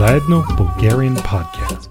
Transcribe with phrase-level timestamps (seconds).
[0.00, 1.90] Zajedno Bulgarian podcast.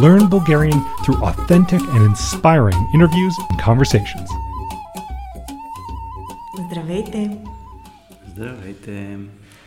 [0.00, 4.28] Learn Bulgarian through authentic and inspiring interviews and conversations.
[6.66, 7.38] Здравейте!
[8.28, 9.18] Здравейте!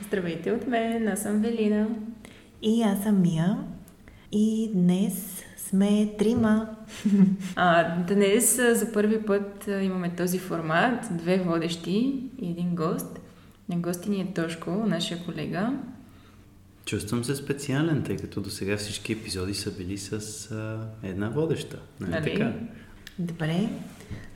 [0.08, 1.88] Здравейте от мен, аз съм Велина.
[2.62, 3.58] И аз съм Мия.
[4.32, 6.70] И днес сме трима.
[7.56, 11.08] А, днес за първи път имаме този формат.
[11.12, 13.20] Две водещи и един гост.
[13.70, 15.74] На гости ни е Тошко, нашия колега.
[16.88, 20.12] Чувствам се специален, тъй като до сега всички епизоди са били с
[20.52, 21.80] а, една водеща.
[22.00, 22.24] Нали, нали?
[22.24, 22.54] така?
[23.20, 23.70] Добре.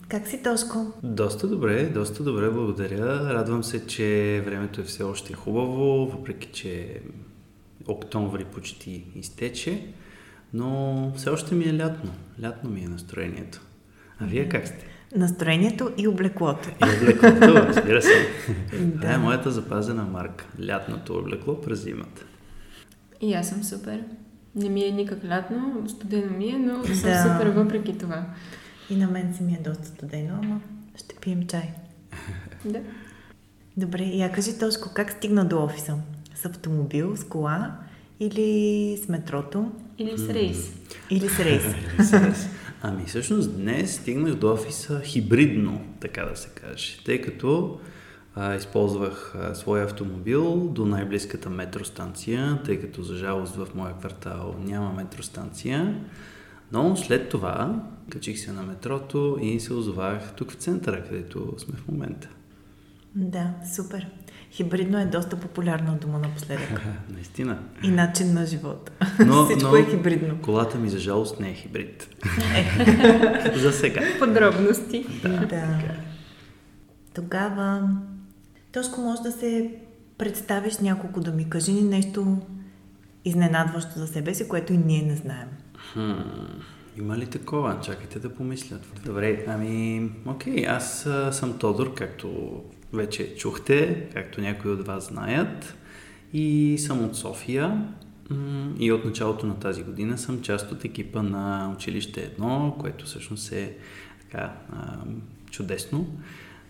[0.07, 0.93] Как си, Тошко?
[1.03, 3.33] Доста добре, доста добре, благодаря.
[3.33, 7.01] Радвам се, че времето е все още хубаво, въпреки че
[7.87, 9.87] октомври почти изтече,
[10.53, 12.13] но все още ми е лятно.
[12.43, 13.61] Лятно ми е настроението.
[14.19, 14.85] А вие как сте?
[15.15, 16.69] Настроението и облеклото.
[16.69, 18.27] И облеклото, разбира се.
[18.79, 19.01] Да.
[19.01, 20.45] Това е моята запазена марка.
[20.67, 22.25] Лятното облекло през зимата.
[23.21, 24.03] И аз съм супер.
[24.55, 27.23] Не ми е никак лятно, студено ми е, но съм Да.
[27.23, 28.25] супер въпреки това.
[28.89, 30.61] И на мен си ми е доста студено, ама
[30.95, 31.69] ще пием чай.
[32.65, 32.79] Да.
[33.77, 35.95] Добре, я кажи, Тошко, как стигна до офиса?
[36.35, 37.75] С автомобил, с кола
[38.19, 39.71] или с метрото?
[39.97, 40.71] Или с рейс.
[41.09, 41.63] Или с рейс?
[42.81, 47.79] Ами всъщност днес стигнах до офиса хибридно, така да се каже, тъй като
[48.35, 54.55] а, използвах а, своя автомобил до най-близката метростанция, тъй като за жалост в моя квартал
[54.59, 55.95] няма метростанция,
[56.71, 61.75] но след това качих се на метрото и се озовах тук в центъра, където сме
[61.77, 62.29] в момента.
[63.15, 64.07] да, супер.
[64.51, 66.81] Хибридно е доста популярна дума напоследък.
[67.13, 67.59] Наистина.
[67.83, 68.91] И начин на живота.
[69.25, 70.41] Но, Всичко но е хибридно.
[70.41, 72.07] колата ми за жалост не е хибрид.
[73.55, 74.01] за сега.
[74.19, 75.05] Подробности.
[75.23, 75.79] Да.
[77.13, 77.89] Тогава,
[78.71, 79.71] Тошко, може да се
[80.17, 81.49] представиш няколко думи.
[81.49, 82.37] Кажи ни нещо
[83.25, 85.47] изненадващо за себе си, което и ние не знаем.
[85.93, 86.11] Хм,
[86.97, 87.79] има ли такова?
[87.81, 89.01] Чакайте да помислят.
[89.05, 92.61] Добре, ами, окей, аз съм Тодор, както
[92.93, 95.75] вече чухте, както някои от вас знаят.
[96.33, 97.87] И съм от София.
[98.79, 103.51] И от началото на тази година съм част от екипа на училище 1, което всъщност
[103.51, 103.77] е
[104.21, 104.53] така
[105.51, 106.07] чудесно.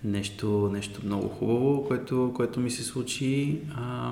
[0.04, 3.60] Нещо, нещо много хубаво, което, което ми се случи.
[3.76, 4.12] А,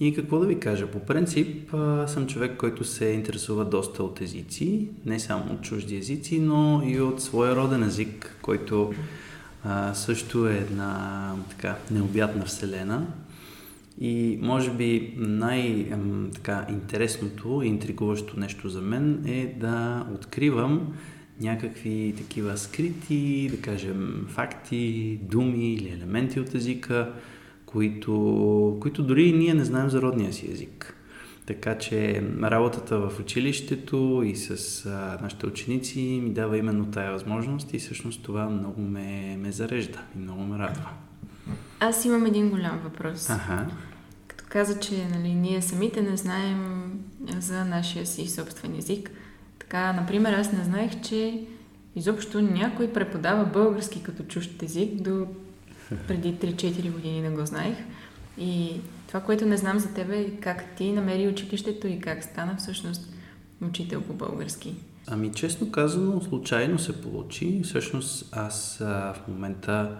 [0.00, 0.86] и какво да ви кажа?
[0.86, 5.96] По принцип а, съм човек, който се интересува доста от езици, не само от чужди
[5.96, 8.94] езици, но и от своя роден език, който
[9.64, 13.06] а, също е една така необятна вселена.
[14.00, 20.94] И може би най-интересното и интригуващо нещо за мен е да откривам
[21.40, 27.12] някакви такива скрити, да кажем, факти, думи или елементи от езика,
[27.66, 30.96] които, които дори и ние не знаем за родния си език.
[31.46, 37.74] Така че работата в училището и с а, нашите ученици ми дава именно тая възможност
[37.74, 40.90] и всъщност това много ме, ме зарежда и много ме радва.
[41.80, 43.30] Аз имам един голям въпрос.
[43.30, 43.66] Аха.
[44.26, 46.90] Като каза, че нали, ние самите не знаем
[47.38, 49.10] за нашия си собствен език.
[49.68, 51.40] Така, например, аз не знаех, че
[51.96, 54.94] изобщо някой преподава български като чужд език.
[54.94, 55.26] До
[56.08, 57.76] преди 3-4 години не го знаех.
[58.38, 62.56] И това, което не знам за тебе е как ти намери училището и как стана
[62.56, 63.12] всъщност
[63.62, 64.74] учител по български.
[65.06, 67.60] Ами честно казано, случайно се получи.
[67.64, 69.98] Всъщност аз а, в момента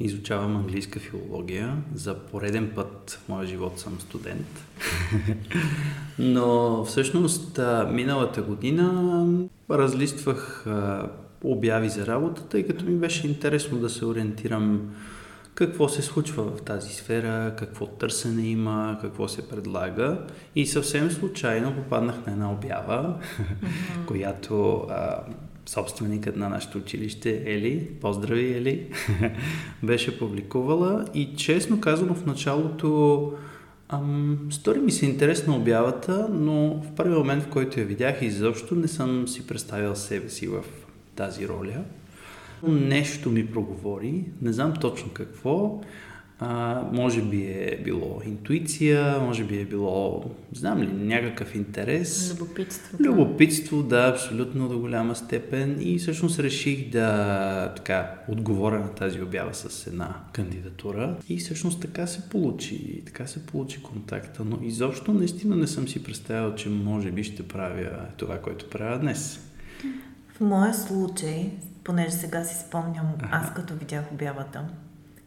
[0.00, 1.76] изучавам английска филология.
[1.94, 4.64] За пореден път в моя живот съм студент.
[6.18, 7.60] Но всъщност
[7.90, 9.26] миналата година
[9.70, 10.66] разлиствах
[11.44, 14.94] обяви за работа, тъй като ми беше интересно да се ориентирам
[15.54, 20.18] какво се случва в тази сфера, какво търсене има, какво се предлага.
[20.56, 23.18] И съвсем случайно попаднах на една обява,
[24.06, 25.20] която а,
[25.66, 28.86] собственикът на нашето училище Ели, поздрави Ели,
[29.82, 33.32] беше публикувала и честно казано в началото
[33.88, 38.74] ам, стори ми се интересна обявата, но в първи момент, в който я видях изобщо
[38.74, 40.64] не съм си представил себе си в
[41.16, 41.84] тази роля.
[42.68, 45.80] Нещо ми проговори, не знам точно какво.
[46.38, 52.32] А, може би е било интуиция, може би е било, знам ли, някакъв интерес.
[52.32, 52.96] Любопитство.
[53.00, 55.76] Любопитство, да, абсолютно до голяма степен.
[55.80, 61.16] И всъщност реших да така отговоря на тази обява с една кандидатура.
[61.28, 63.02] И всъщност така се получи.
[63.06, 64.44] Така се получи контакта.
[64.44, 68.98] Но изобщо наистина не съм си представил, че може би ще правя това, което правя
[68.98, 69.40] днес.
[70.36, 71.50] В моя случай,
[71.84, 74.64] понеже сега си спомням, аз като видях обявата,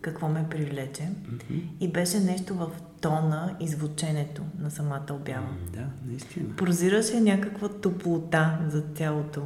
[0.01, 1.09] какво ме привлече.
[1.27, 1.59] Мгм.
[1.79, 2.67] И беше нещо в
[3.01, 5.41] тона и звученето на самата обява.
[5.41, 6.45] М, Да, наистина.
[6.55, 9.41] Прозираше някаква топлота за цялото,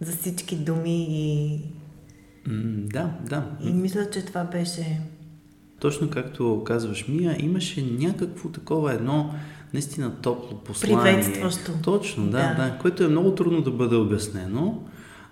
[0.00, 1.60] за всички думи и,
[2.46, 2.62] М,
[2.92, 3.50] Да, да.
[3.62, 5.00] и мисля, че това беше...
[5.80, 9.34] Точно както казваш, Мия, имаше някакво такова едно
[9.74, 10.96] наистина топло послание.
[11.22, 11.72] Приветстващо.
[11.82, 12.54] Точно, да, Да.
[12.54, 14.82] да, което е много трудно да бъде обяснено.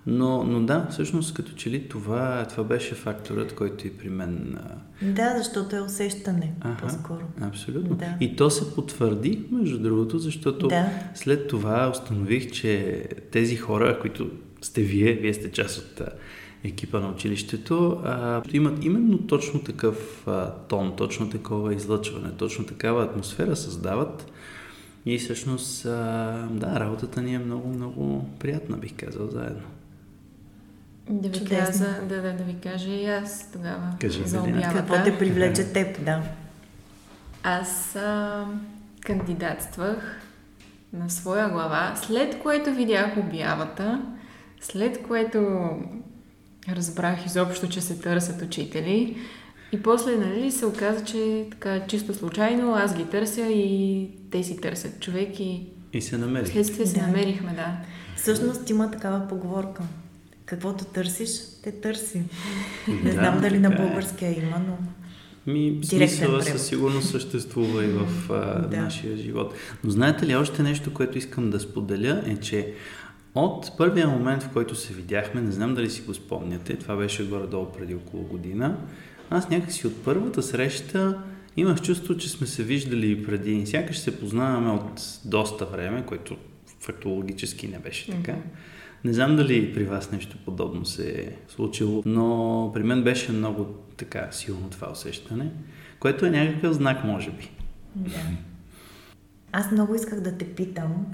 [0.07, 4.59] Но, но да, всъщност като че ли това, това беше факторът, който и при мен...
[5.03, 6.87] Да, защото е усещане Аха.
[6.87, 7.23] по-скоро.
[7.41, 7.97] Абсолютно.
[7.97, 8.17] Да.
[8.21, 10.91] И то се потвърди, между другото, защото Да.
[11.15, 14.31] след това установих, че тези хора, които
[14.63, 16.03] сте вие, вие сте част от
[16.65, 23.05] екипа на училището, а, имат именно точно такъв а, тон, точно такова излъчване, точно такава
[23.05, 24.33] атмосфера създават.
[25.07, 29.63] И всъщност, а, да, работата ни е много, много приятна, бих казал, заедно.
[31.11, 31.67] Да ви, Чудесно.
[31.67, 34.73] каза, да, да, да ви кажа и аз тогава Кажи, за обявата.
[34.73, 36.23] Какво те привлече теб, да.
[37.43, 38.45] Аз а,
[39.01, 40.21] кандидатствах
[40.93, 44.03] на своя глава, след което видях обявата,
[44.61, 45.69] след което
[46.69, 49.17] разбрах изобщо, че се търсят учители.
[49.73, 54.57] И после, нали, се оказа, че така чисто случайно аз ги търся и те си
[54.57, 56.47] търсят човек и И се намери.
[56.47, 57.07] следствие се Да.
[57.07, 57.77] намерихме, да.
[58.17, 59.83] Всъщност има такава поговорка.
[60.47, 61.31] Каквото търсиш,
[61.62, 62.23] те търси.
[63.05, 63.77] Не знам дали на е.
[63.77, 64.79] българския има, но...
[65.47, 68.81] Ми, смисъла със сигурност съществува и в а, Да.
[68.83, 69.55] нашия живот.
[69.85, 72.73] Но знаете ли, още нещо, което искам да споделя е, че
[73.35, 77.29] от първия момент, в който се видяхме, не знам дали си го спомняте, това беше
[77.29, 78.77] горе-долу преди около година,
[79.31, 81.23] аз някакси от първата среща
[81.56, 83.67] имах чувство, че сме се виждали и преди.
[83.67, 86.37] Сякаш се познаваме от доста време, което
[86.81, 88.35] фактологически не беше така.
[89.05, 93.65] Не знам дали при вас нещо подобно се е случило, но при мен беше много
[93.97, 95.51] така силно това усещане,
[96.01, 97.51] което е някакъв знак, може би.
[97.97, 98.21] Да.
[99.53, 101.07] Аз много исках да те питам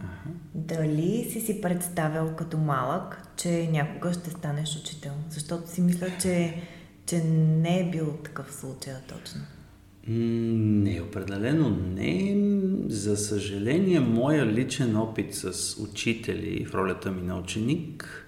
[0.54, 5.12] дали си си представял като малък, че някога ще станеш учител.
[5.30, 6.62] Защото си мисля, че,
[7.06, 9.40] че не е бил такъв случай точно.
[10.08, 12.36] Не, определено не.
[12.88, 18.24] За съжаление, моя личен опит с учители в ролята ми на ученик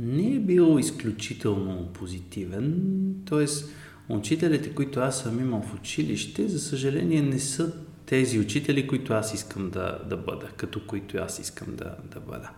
[0.00, 2.82] не е бил изключително позитивен.
[3.24, 3.70] Тоест,
[4.08, 7.72] учителите, които аз съм имал в училище, за съжаление не са
[8.06, 12.50] тези учители, които аз искам да, да бъда, като които аз искам да, да бъда.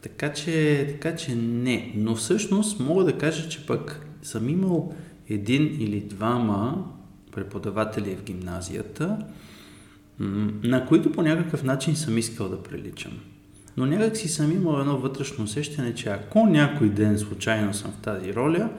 [0.00, 1.92] Така че, така че не.
[1.96, 4.94] Но всъщност мога да кажа, че пък съм имал
[5.28, 6.92] един или двама
[7.36, 9.18] преподаватели в гимназията,
[10.62, 13.12] на които по някакъв начин съм искал да приличам.
[13.76, 18.02] Но някак си съм имал едно вътрешно усещане, че ако някой ден случайно съм в
[18.02, 18.70] тази роля,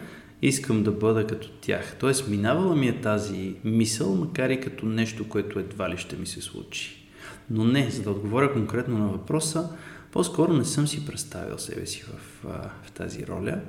[0.42, 1.96] искам да бъда като тях.
[2.00, 6.28] Тоест, минавала ми е тази мисъл, макар и като нещо, което едва ли ще ми
[6.28, 7.08] се случи.
[7.50, 9.70] Но не, за да отговоря конкретно на въпроса,
[10.12, 12.48] по-скоро не съм си представил себе си в,
[12.86, 13.60] в тази роля.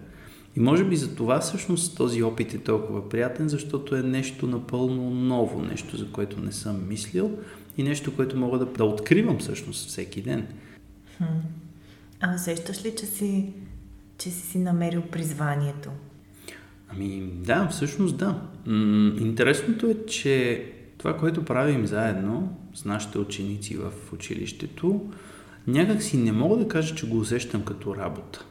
[0.56, 5.10] И може би за това всъщност този опит е толкова приятен, защото е нещо напълно
[5.10, 7.38] ново, нещо за което не съм мислил
[7.78, 10.46] и нещо, което мога да, да откривам всъщност всеки ден.
[11.16, 11.24] Хм.
[12.20, 13.52] А усещаш ли, че си,
[14.18, 15.90] че си си намерил призванието?
[16.88, 18.42] Ами да, всъщност да.
[18.66, 20.64] М- интересното е, че
[20.98, 25.10] това, което правим заедно с нашите ученици в училището,
[25.66, 28.44] някак си не мога да кажа, че го усещам като работа.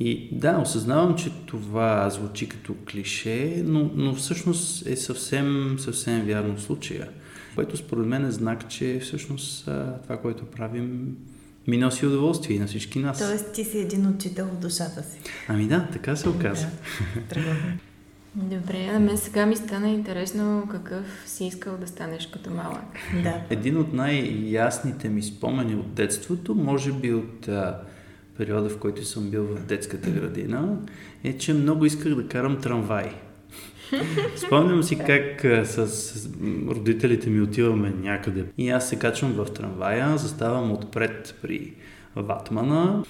[0.00, 6.56] И да, осъзнавам, че това звучи като клише, но, но всъщност е съвсем, съвсем вярно
[6.56, 7.08] в случая.
[7.54, 9.64] Което според мен е знак, че всъщност
[10.02, 11.16] това, което правим,
[11.66, 13.18] ми носи удоволствие и на всички нас.
[13.18, 15.18] Тоест ти си един учител в душата си.
[15.48, 16.66] Ами да, така се оказа.
[17.34, 17.40] Да.
[18.34, 22.84] Добре, на мен сега ми стана интересно какъв си искал да станеш като малък.
[23.22, 23.40] Да.
[23.50, 27.80] Един от най-ясните ми спомени от детството, може би от а,
[28.36, 30.76] периода, в който съм бил в детската градина,
[31.24, 33.10] е, че много исках да карам трамвай.
[34.36, 36.28] Спомням си как с
[36.68, 41.72] родителите ми отиваме някъде и аз се качвам в трамвая, заставам отпред при
[42.16, 43.04] ватмана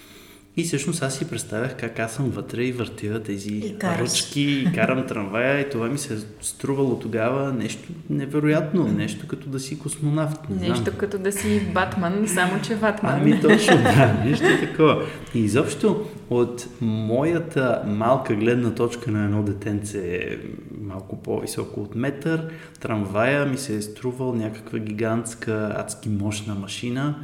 [0.57, 4.73] и всъщност аз си представях как аз съм вътре и въртя тези И ръчки и
[4.75, 9.79] карам трамвая и това ми се е струвало тогава нещо невероятно, нещо като да си
[9.79, 10.51] космонавт.
[10.51, 10.69] Не знам.
[10.69, 13.15] Нещо като да си Батман, само че Ватман.
[13.15, 15.03] Ами точно, да, нещо такова.
[15.35, 20.39] И изобщо от моята малка гледна точка на едно детенце
[20.81, 22.49] малко по-високо от метър,
[22.81, 27.15] трамвая ми се е струвал някаква гигантска, адски мощна машина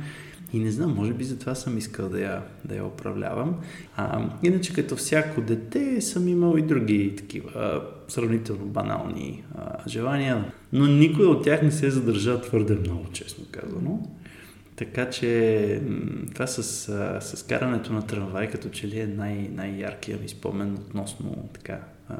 [0.52, 3.60] И не знам, може би затова съм искал да я, да я управлявам.
[3.96, 10.86] А, иначе като всяко дете съм имал и други такива сравнително банални а, желания, но
[10.86, 14.08] никой от тях не се задържа твърде много, честно казано.
[14.76, 15.82] Така че
[16.34, 16.62] това с,
[17.20, 22.16] с карането на трамвай като че ли е най- най-яркия ми спомен относно така, а,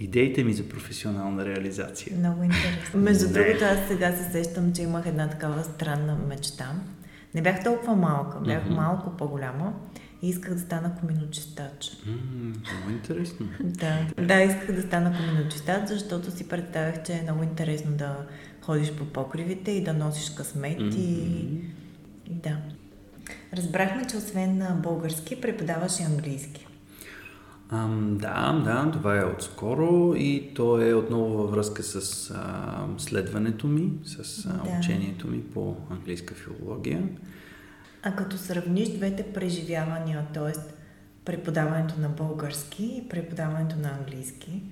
[0.00, 2.16] идеите ми за професионална реализация.
[2.18, 3.00] Много интересно.
[3.00, 6.72] Между другото, аз сега се сещам, че имах една такава странна мечта.
[7.34, 8.74] Не бях толкова малка, бях mm-hmm.
[8.74, 9.72] малко по-голяма
[10.22, 11.84] и исках да стана коминочистач.
[11.86, 13.46] Mm, много интересно.
[13.60, 18.16] да, да, исках да стана коминочистач, защото си представях, че е много интересно да
[18.62, 20.96] ходиш по покривите и да носиш късмет mm-hmm.
[20.96, 21.60] и...
[22.26, 22.56] да.
[23.52, 26.67] Разбрахме, че освен на български преподаваш и английски.
[27.72, 33.66] Ам, да, да, това е отскоро и то е отново във връзка с а, следването
[33.66, 34.78] ми, с а, да.
[34.78, 37.02] учението ми по английска филология.
[38.02, 40.60] А като сравниш двете преживявания, т.е.
[41.24, 44.62] преподаването на български и преподаването на английски,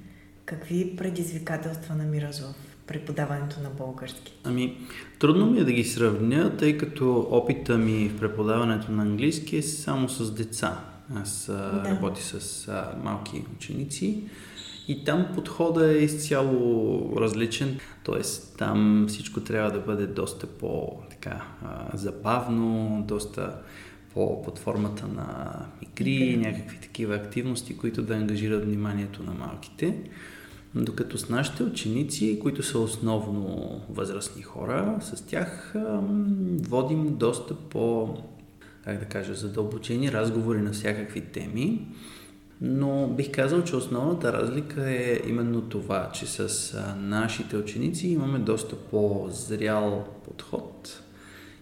[0.45, 2.55] какви предизвикателства намираш в
[2.87, 4.33] преподаването на български?
[4.45, 4.79] Ами,
[5.19, 9.63] трудно ми е да ги сравня, тъй като опита ми в преподаването на английски е
[9.63, 10.96] само с деца.
[11.15, 11.83] Аз да.
[11.85, 14.25] работя с а, малки ученици
[14.89, 18.23] и там подхода е изцяло различен, т.е.
[18.59, 21.45] там всичко трябва да бъде доста по-забавно,
[23.09, 23.57] доста
[24.15, 26.49] по, под формата на игри, да.
[26.49, 29.97] някакви такива активности, които да ангажират вниманието на малките.
[30.75, 35.75] Докато с нашите ученици, които са основно възрастни хора, с тях
[36.69, 38.17] водим доста по
[38.87, 41.87] как да кажа, задълбочени разговори на всякакви теми,
[42.61, 48.77] но бих казал, че основната разлика е именно това, че с нашите ученици имаме доста
[48.77, 51.03] по-зрял подход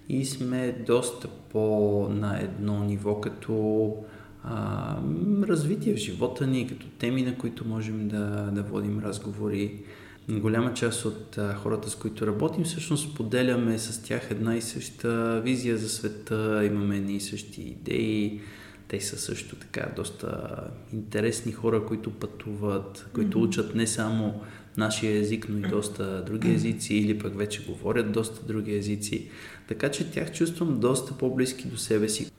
[0.08, 3.96] и сме доста по-на едно ниво като
[4.44, 4.96] а,
[5.42, 9.84] развитие в живота ни, като теми, на които можем да, да водим разговори
[10.28, 15.40] голяма част от а, хората, с които работим, всъщност споделяме с тях една и съща
[15.44, 18.40] визия за света, имаме едни и същи идеи.
[18.88, 20.56] Те са също така доста
[20.92, 23.48] интересни хора, които пътуват, които mm-hmm.
[23.48, 24.40] учат не само
[24.76, 29.30] нашия език, но и доста други езици или пък вече говорят доста други езици.
[29.68, 32.30] Така че тях чувствам доста по-близки до себе си.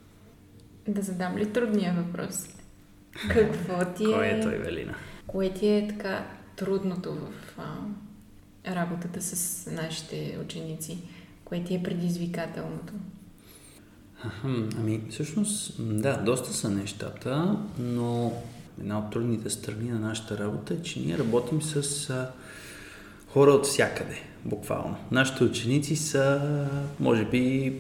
[0.88, 2.48] Да задам ли трудния въпрос?
[3.30, 4.14] Какво ти е...
[4.14, 4.96] Кой е той, Велина?
[5.28, 10.98] Кое ти е така трудното в а, работата с нашите ученици?
[11.46, 12.94] Кое ти е предизвикателното?
[14.78, 18.34] Ами, всъщност, да, доста са нещата, но
[18.82, 22.32] една от трудните страни на нашата работа е, че ние работим с а,
[23.28, 24.96] хора от всякъде, буквално.
[25.12, 26.42] Нашите ученици са,
[27.00, 27.74] може би,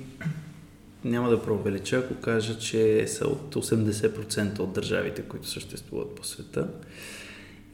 [1.03, 6.67] няма да преувелича, ако кажа, че са от 80% от държавите, които съществуват по света.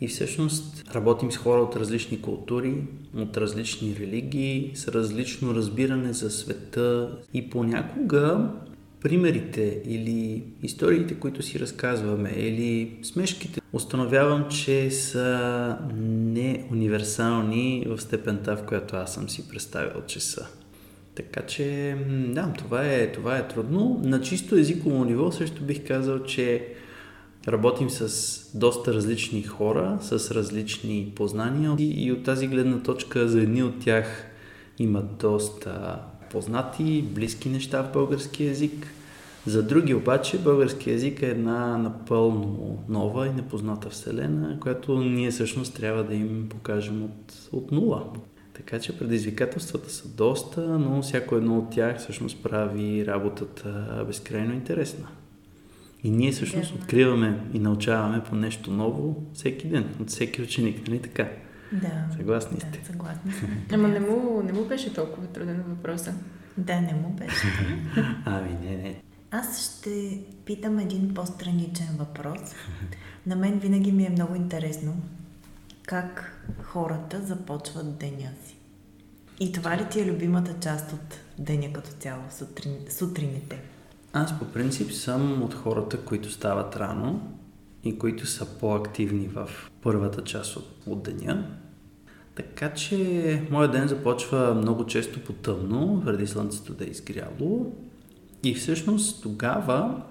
[0.02, 2.76] И всъщност работим с хора от различни култури,
[3.18, 8.50] от различни религии, с различно разбиране за света и понякога
[9.02, 18.56] примерите или историите, които си разказваме, или смешките, установявам, че са не универсални в степента,
[18.56, 20.48] в която аз съм си представил, че са.
[21.16, 24.02] Така че, да, това е, това е трудно.
[24.04, 26.68] На чисто езиково ниво също бих казал, че
[27.48, 33.42] Работим с доста различни хора, с различни познания и, и от тази гледна точка за
[33.42, 34.26] едни от тях
[34.80, 36.00] имат доста
[36.32, 38.88] познати, близки неща в български язик.
[39.46, 45.76] За други обаче български язик е една напълно нова и непозната вселена, която ние всъщност
[45.76, 48.04] трябва да им покажем от, от нула.
[48.54, 55.08] Така че предизвикателствата са доста, но всяко едно от тях всъщност прави работата безкрайно интересна.
[56.04, 56.80] И ние всъщност да.
[56.80, 61.30] откриваме и научаваме по нещо ново всеки ден, от всеки ученик, нали така?
[61.72, 62.16] Да.
[62.18, 62.80] Съгласни сте?
[62.80, 63.48] Да, съгласни сте.
[63.74, 66.14] Ама не му, не му беше толкова труден въпроса.
[66.58, 67.48] Да, не му беше.
[68.26, 69.02] ами не, не.
[69.32, 72.40] Аз ще питам един по-страничен въпрос.
[73.26, 74.94] На мен винаги ми е много интересно
[75.86, 78.56] как хората започват деня си.
[79.40, 83.62] И това ли ти е любимата част от деня като цяло, сутрин, сутрините?
[84.14, 87.22] Аз по принцип съм от хората, които стават рано
[87.84, 89.50] и които са по-активни в
[89.82, 91.46] първата част от, от деня.
[92.36, 97.76] Така че моят ден започва много често по тъмно, преди слънцето да е изгряло.
[98.44, 100.02] И всъщност тогава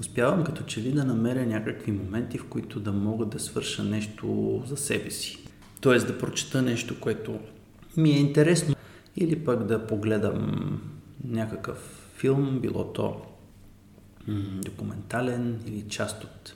[0.00, 4.62] успявам като че ли да намеря някакви моменти, в които да мога да свърша нещо
[4.66, 5.38] за себе си.
[5.80, 7.38] Тоест да прочета нещо, което
[7.96, 8.74] ми е интересно.
[9.16, 10.80] Или пък да погледам
[11.24, 13.20] някакъв филм, било то
[14.64, 16.54] документален или част от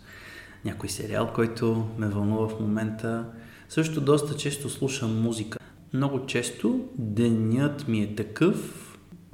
[0.64, 3.25] някой сериал, който ме вълнува в момента.
[3.68, 5.58] Също доста често слушам музика.
[5.92, 8.82] Много често денят ми е такъв,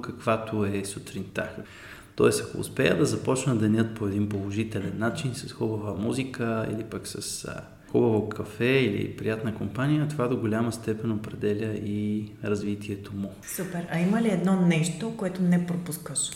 [0.01, 1.49] каквато е сутринта.
[2.15, 7.07] Тоест, ако успея да започна денят по един положителен начин, с хубава музика или пък
[7.07, 7.47] с
[7.91, 13.31] хубаво кафе или приятна компания, това до голяма степен определя и развитието му.
[13.55, 13.87] Супер.
[13.91, 16.31] А има ли едно нещо, което не пропускаш?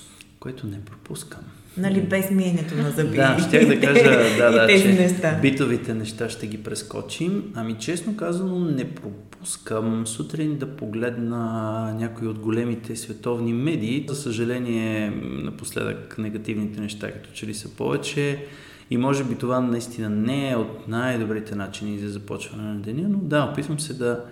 [0.48, 1.42] Което не пропускам.
[1.78, 3.16] Нали, без миенето на зъби.
[3.16, 4.04] Да, ще да кажа,
[4.38, 5.40] да, да, че неща.
[5.42, 7.44] битовите неща ще ги прескочим.
[7.56, 14.06] Ами честно казано не пропускам сутрин да погледна някои от големите световни медии.
[14.10, 18.46] За съжаление, напоследък негативните неща като че ли са повече.
[18.90, 23.18] И може би това наистина не е от най-добрите начини за започване на деня, но
[23.18, 24.24] да, опитвам се да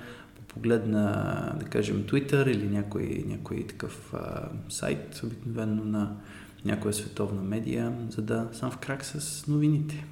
[0.56, 1.04] погледна,
[1.60, 6.16] да кажем, Twitter или някой, някой такъв а, сайт, обикновено на
[6.66, 10.06] някоя световна медия, за да съм в крак с новините.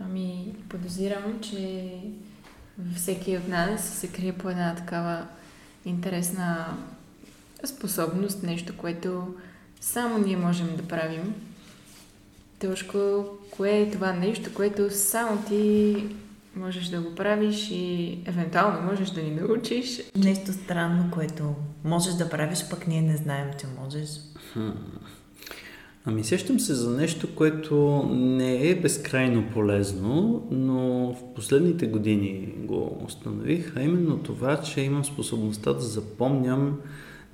[0.00, 1.92] Ами, подозирам, че
[2.96, 5.26] всеки от нас се крие по една такава
[5.84, 6.66] интересна
[7.64, 9.34] способност, нещо, което
[9.80, 11.34] само ние можем да правим.
[12.58, 15.96] Тошко, кое е това нещо, което само ти
[16.58, 20.00] можеш да го правиш и евентуално можеш да ни научиш?
[20.16, 24.08] Нещо странно, което можеш да правиш, пък ние не знаем, че можеш.
[24.52, 24.70] Хм.
[26.04, 32.98] Ами сещам се за нещо, което не е безкрайно полезно, но в последните години го
[33.06, 36.80] установих, а именно това, че имам способността да запомням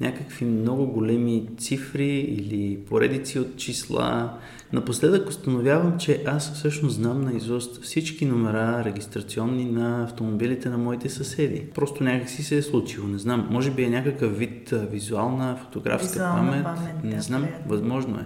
[0.01, 4.39] някакви много големи цифри или поредици от числа.
[4.73, 11.63] Напоследък установявам, че аз всъщност знам наизуст всички номера регистрационни на автомобилите на моите съседи.
[11.75, 13.49] Просто някак си се е случило, не знам.
[13.51, 16.65] Може би е някакъв вид визуална фотографска Визуална памет.
[16.65, 17.71] памет, не да, знам, приятно.
[17.71, 18.25] възможно е.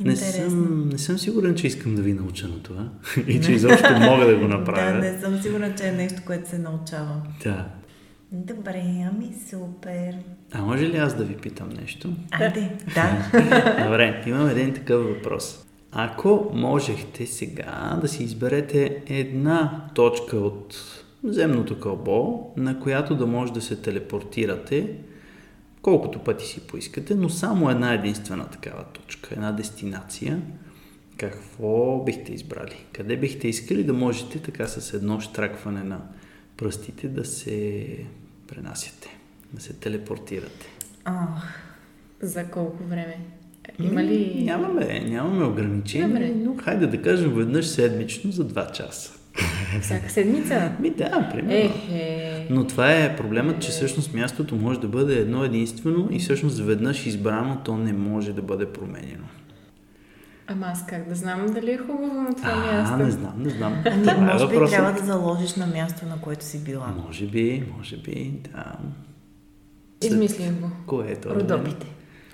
[0.00, 2.88] Не съм, не съм сигурен, че искам да ви науча на това
[3.26, 4.92] и че изобщо мога да го направя.
[4.92, 7.22] Да, не съм сигурна, че е нещо, което се научава.
[7.44, 7.68] да.
[8.32, 8.82] Добре,
[9.12, 10.14] ами супер.
[10.52, 12.12] А може ли аз да ви питам нещо?
[12.30, 13.30] Айде, да.
[13.84, 15.64] Добре, имам един такъв въпрос.
[15.92, 20.76] Ако можехте сега да си изберете една точка от
[21.24, 24.94] земното кълбо, на която да може да се телепортирате,
[25.82, 30.42] колкото пъти си поискате, но само една единствена такава точка, една дестинация,
[31.16, 32.86] какво бихте избрали?
[32.92, 36.00] Къде бихте искали да можете така с едно штракване на
[36.56, 37.86] пръстите да се
[38.46, 39.17] пренасяте,
[39.52, 40.66] да се телепортирате?
[41.04, 41.64] Ах,
[42.22, 43.16] За колко време?
[43.80, 44.34] Има ли...
[44.38, 46.32] М, Нямаме, нямаме ограничения, Добре.
[46.36, 49.12] но хайде да кажем веднъж седмично за 2 часа.
[49.82, 50.72] Всяка седмица?
[50.80, 51.52] Ми да, примерно.
[51.66, 52.46] Ехе.
[52.50, 57.06] Но това е проблемът, че всъщност мястото може да бъде едно единствено и всъщност веднъж
[57.06, 59.24] избрано то не може да бъде променено.
[60.46, 62.96] Ама аз как да знам дали е хубаво на това А, място?
[62.96, 63.74] не знам, не знам.
[63.86, 64.76] ами Това е може би въпросът.
[64.76, 66.94] трябва да заложиш на място, на което си била.
[67.06, 68.64] Може би, може би, да.
[70.02, 70.70] Измислих го.
[70.86, 71.34] Кое е това?
[71.34, 71.86] Родопите.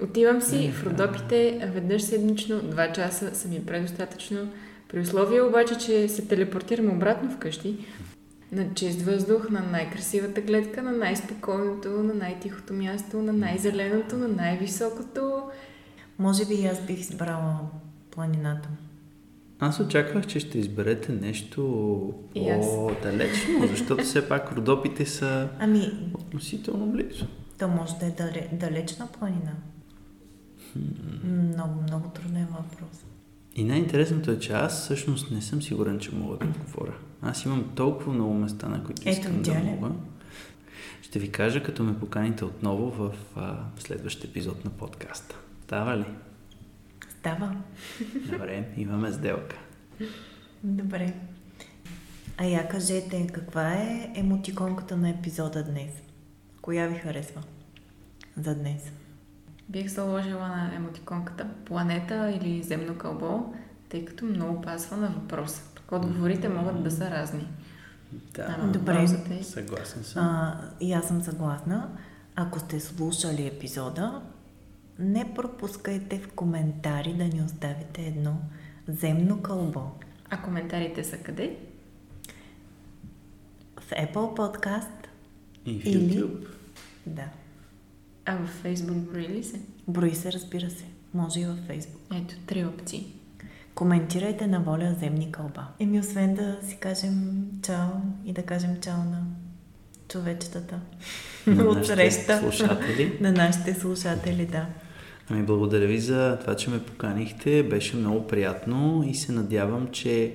[0.03, 4.48] Отивам си в Родопите веднъж седмично, два часа са ми предостатъчно.
[4.88, 7.77] При условие обаче, че се телепортирам обратно вкъщи,
[8.53, 15.42] на чист въздух, на най-красивата гледка, на най-спокойното, на най-тихото място, на най-зеленото, на най-високото.
[16.18, 17.61] Може би и аз бих избрала
[18.11, 18.68] планината.
[19.59, 21.62] Аз очаквах, че ще изберете нещо
[22.35, 27.27] по-далечно, защото все пак Родопите са Ами, относително близо.
[27.64, 29.53] То може да е дале, далечна планина.
[31.24, 33.05] Много, много труден въпрос.
[33.57, 36.94] И най-интересното е, че аз всъщност не съм сигурен, че мога да отговоря.
[37.22, 39.66] Аз имам толкова много места, на които Ето, искам да идеален.
[39.66, 39.90] мога.
[41.03, 45.37] Ще ви кажа, като ме поканите отново в а, следващ епизод на подкаста.
[45.64, 46.05] Става ли?
[47.11, 47.57] Става.
[48.33, 49.57] Добре, имаме сделка.
[50.64, 51.14] Добре.
[52.38, 55.92] А я кажете, каква е емотиконката на епизода днес?
[56.61, 57.42] Коя ви харесва
[58.37, 58.92] за днес?
[59.68, 63.55] Бих заложила на емотиконката планета или земно кълбо,
[63.88, 65.62] тъй като много пасва на въпроса.
[65.90, 67.49] Отговорите могат да са разни.
[68.12, 69.07] Да, Ама Добре.
[69.31, 70.25] е- съгласен съм.
[70.27, 71.88] А, и аз съм съгласна.
[72.37, 74.23] Ако сте слушали епизода,
[74.99, 78.37] не пропускайте в коментари да ни оставите едно
[78.88, 79.90] земно кълбо.
[80.31, 81.57] А коментарите са къде?
[83.81, 85.07] В Apple Podcast,
[85.66, 86.47] И в или- YouTube.
[87.07, 87.25] да.
[88.26, 89.60] А във Фейсбук брои ли се?
[89.88, 90.84] Брои се, разбира се.
[91.14, 92.22] Може и във Facebook.
[92.22, 93.06] Ето, три опции.
[93.74, 95.66] Коментирайте на воля земни кълба.
[95.80, 97.88] Еми, освен да си кажем чао
[98.24, 99.22] и да кажем чао на
[100.08, 100.80] човечетата
[101.46, 102.38] На от нашите среща.
[102.38, 103.16] слушатели.
[103.20, 104.66] на нашите слушатели, да.
[105.30, 107.62] Ами благодаря ви за това, че ме поканихте.
[107.62, 110.34] Беше много приятно и се надявам, че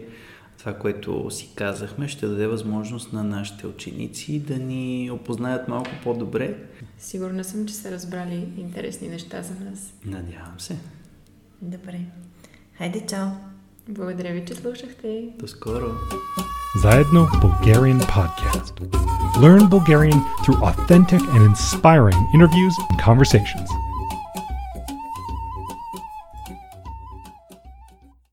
[0.59, 6.55] това, което си казахме, ще даде възможност на нашите ученици да ни опознаят малко по-добре.
[6.97, 9.93] Сигурна съм, че са разбрали интересни неща за нас.
[10.05, 10.77] Надявам се.
[11.61, 11.99] Добре.
[12.77, 13.27] Хайде, чао!
[13.89, 15.29] Благодаря ви, че слушахте.
[15.39, 15.85] До скоро!
[16.81, 18.73] Заедно Bulgarian Podcast.
[19.43, 23.88] Learn Bulgarian through authentic and inspiring interviews and conversations.